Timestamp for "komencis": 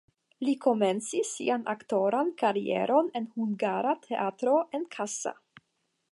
0.61-1.33